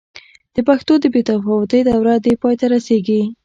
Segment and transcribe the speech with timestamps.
[0.55, 3.21] د پښتو د بې تفاوتۍ دوره دې پای ته رسېږي.